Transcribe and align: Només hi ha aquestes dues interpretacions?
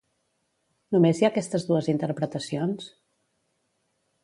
Només 0.95 1.19
hi 1.21 1.27
ha 1.27 1.29
aquestes 1.33 1.67
dues 1.69 1.91
interpretacions? 1.95 2.91